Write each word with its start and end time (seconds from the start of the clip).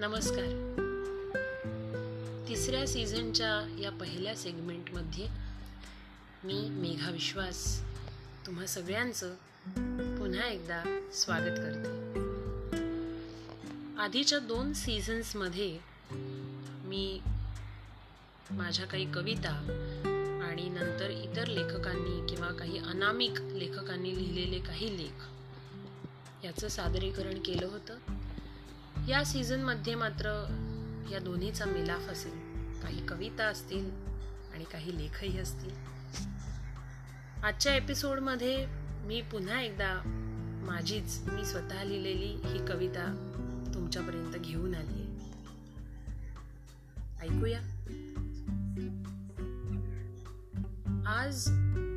नमस्कार. 0.00 0.44
तिसऱ्या 2.48 2.86
सीझनच्या 2.86 3.76
या 3.80 3.90
पहिल्या 3.90 4.34
सेगमेंटमध्ये 4.36 5.26
मी 6.44 6.68
मेघा 6.70 7.10
विश्वास 7.10 7.82
तुम्हा 8.46 8.66
सगळ्यांचं 8.66 9.34
पुन्हा 10.18 10.48
एकदा 10.48 11.08
स्वागत 11.12 11.58
करते. 11.58 11.88
आधीच्या 13.98 14.38
दोन 14.38 14.72
सीझन्समध्ये 14.72 15.78
मी 16.84 17.20
माझ्या 18.50 18.86
काही 18.86 19.12
कविता 19.12 19.52
आणि 20.50 20.68
नंतर 20.68 21.10
इतर 21.10 21.46
लेखकांनी 21.46 22.34
किंवा 22.34 22.48
काही 22.48 22.78
अनामिक 22.78 23.40
लेखकांनी 23.40 24.16
लिहिलेले 24.16 24.58
काही 24.58 24.98
लेख 24.98 25.26
याचं 26.44 26.68
सादरीकरण 26.68 27.38
केलं 27.38 27.66
होतं. 27.66 27.94
या 29.08 29.24
सीझनमध्ये 29.24 29.94
मात्र 29.94 30.26
या 31.10 31.18
दोन्हीचा 31.18 31.64
मिलाफ 31.64 32.08
असेल. 32.08 32.32
काही 32.82 33.06
कविता 33.06 33.44
असतील 33.44 33.90
आणि 34.54 34.64
काही 34.64 34.98
लेखही 34.98 35.38
असतील. 35.38 35.70
आजच्या 37.42 37.76
एपिसोडमध्ये 37.76 38.66
मी 39.04 39.22
पुन्हा 39.22 39.60
एकदा 39.60 40.02
माझीच 40.68 41.20
मी 41.32 41.44
स्वतः 41.44 41.84
लिहिलेली 41.84 42.36
ही 42.44 42.66
कविता 42.66 43.32
तुमच्यापर्यंत 43.74 44.32
घेऊन 44.34 44.74
आली 44.74 45.02
ऐकूया. 47.20 47.60
आज 51.06 51.48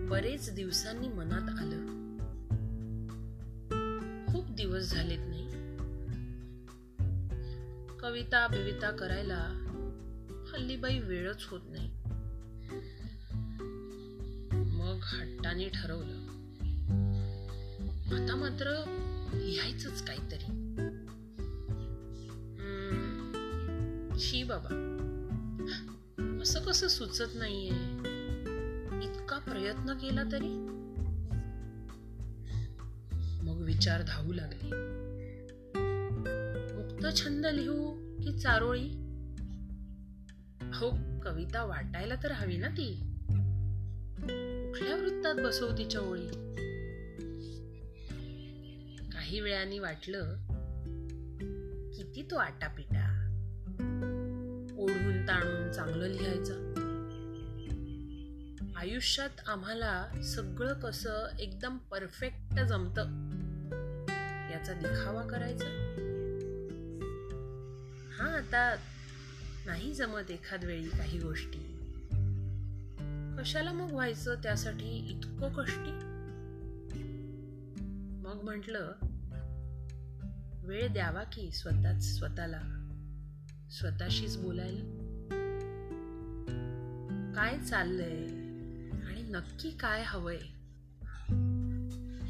बरेच 0.09 0.53
दिवसांनी 0.53 1.07
मनात 1.07 1.49
आलं. 1.59 1.99
खूप 4.31 4.49
दिवस 4.49 4.83
झालेत 4.83 5.19
नाही. 5.19 5.58
कविता 8.01 8.47
बिविता 8.47 8.91
करायला 8.91 9.65
हल्ली 10.53 10.77
बाई 10.77 10.99
वेळच 10.99 11.45
होत 11.47 11.59
नाही. 11.69 11.89
मग 14.53 14.99
हट्टाने 15.03 15.69
ठरवलं. 15.69 16.13
आता 18.15 18.35
मात्र 18.35 18.83
लिहायचंच 19.33 20.07
काहीतरी. 20.07 20.45
शी 24.19 24.43
बाबा. 24.43 24.85
असं 26.41 26.59
कसं 26.59 26.87
सुचत 26.87 27.35
नाहीये? 27.35 27.71
इतका 29.05 29.37
प्रयत्न 29.37 29.93
केला 29.93 30.23
तरी? 30.31 30.69
मग 33.43 33.61
विचार 33.65 34.01
धावू 34.07 34.33
लागले. 34.33 35.08
मुक्त 36.99 37.17
छंद 37.17 37.45
लिहू 37.45 37.91
की 38.23 38.39
चारोळी? 38.39 38.87
हो 40.73 40.89
कविता 41.19 41.63
वाटायला 41.63 42.15
तर 42.23 42.31
हवी 42.31 42.57
ना 42.57 42.67
ती. 42.67 42.87
कुठल्या 44.65 44.95
वृत्तात 44.95 45.35
बसवू 45.35 45.77
तिच्या 45.77 46.01
ओळी 46.01 46.27
काही 49.09 49.39
वेळाने 49.39 49.79
वाटलं 49.79 50.35
किती 51.93 52.27
तो 52.31 52.35
आटापिटा. 52.35 53.05
ओढून 54.77 55.27
ताणून 55.27 55.71
चांगलं 55.71 56.07
लिहायचं. 56.07 56.55
आयुष्यात 58.75 59.41
आम्हाला 59.47 60.21
सगळं 60.23 60.73
कसं 60.73 61.37
एकदम 61.39 61.77
परफेक्ट 61.77 62.59
जमत 62.59 62.99
याचा 64.51 64.73
दिखावा 64.73 65.27
करायचा. 65.27 66.05
हा 68.19 68.25
आता 68.25 68.75
नाही 69.65 69.93
जमत 69.93 70.31
एखाद 70.31 70.63
वेळी 70.65 70.89
काही 70.89 71.19
गोष्टी. 71.19 71.59
कशाला 73.39 73.71
मग 73.71 73.91
व्हायचं 73.91 74.35
त्यासाठी 74.35 74.97
इतकं 74.97 75.53
कष्टी? 75.53 75.91
मग 78.23 78.41
म्हंटल 78.43 78.75
वेळ 80.67 80.87
द्यावा 80.87 81.23
की 81.23 81.51
स्वतःच 81.51 82.03
स्वतःला. 82.03 82.61
स्वतःशीच 83.71 84.37
बोलायला. 84.37 84.83
काय 87.35 87.59
चाललंय 87.59 88.23
आणि 89.05 89.21
नक्की 89.21 89.69
काय 89.69 90.03
हवंय? 90.05 90.39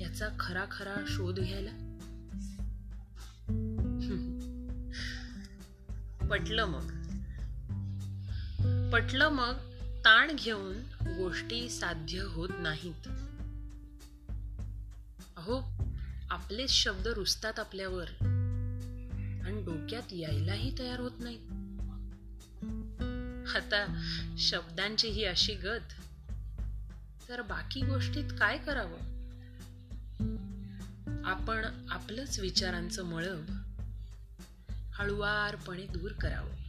याचा 0.01 0.29
खरा 0.39 0.65
खरा 0.71 0.95
शोध 1.07 1.39
घ्यायला. 1.39 1.88
पटलं 6.29 6.65
मग. 6.65 6.89
पटलं 8.91 9.29
मग 9.29 9.53
ताण 10.05 10.35
घेऊन 10.35 10.73
गोष्टी 11.01 11.69
साध्य 11.69 12.21
होत 12.21 12.49
नाहीत. 12.59 13.07
अहो 15.37 15.61
आपलेच 16.29 16.69
शब्द 16.69 17.07
रुसतात 17.07 17.59
आपल्यावर 17.59 18.07
आणि 19.45 19.63
डोक्यात 19.65 20.13
यायलाही 20.13 20.79
तयार 20.79 20.99
होत 20.99 21.11
नाही 21.19 21.37
आता 23.55 24.01
शब्दांची 24.37 25.07
ही 25.07 25.25
अशी 25.25 25.53
गत. 25.53 25.93
तर 27.29 27.41
बाकी 27.41 27.81
गोष्टीत 27.81 28.29
काय 28.39 28.57
करावं? 28.57 29.19
आपण 31.25 31.65
आपलंच 31.89 32.39
विचारांचं 32.39 33.05
मळब 33.05 33.45
हळुवारपणे 34.99 35.85
दूर 35.85 36.11
करावं. 36.11 36.59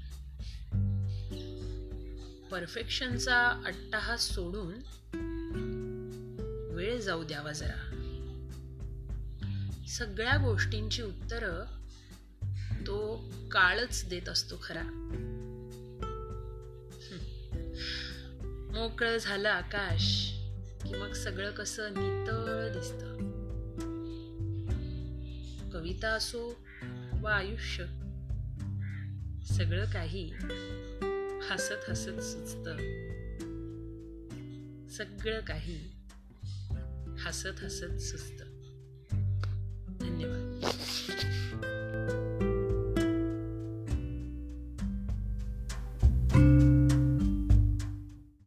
परफेक्शनचा 2.48 3.62
अट्टाहास 3.66 4.20
सोडून 4.20 4.74
वेळ 6.74 7.00
जाऊ 7.00 7.24
द्यावा 7.24 7.52
जरा. 7.52 7.96
सगळ्या 9.88 10.36
गोष्टींची 10.36 11.02
उत्तरं 11.02 11.64
तो 12.86 13.24
काळच 13.50 14.08
देत 14.08 14.28
असतो 14.28 14.60
खरा. 14.62 14.82
मोकळं 18.74 19.16
झालं 19.16 19.48
आकाश 19.48 20.32
की 20.84 20.94
मग 20.94 21.12
सगळं 21.12 21.50
कसं 21.50 21.90
नितळ 21.90 22.72
दिसत. 22.72 23.04
कविता 25.72 26.08
असो 26.08 26.56
वा 27.20 27.34
आयुष्य 27.34 27.84
सगळं 29.50 29.84
काही 29.84 30.32
हसत 31.50 31.90
हसत 31.90 32.20
सुचत. 32.20 32.68
सगळं 34.92 35.40
काही 35.40 35.92
हसत 37.18 37.64
हसत 37.64 37.98
सुचतं. 37.98 38.49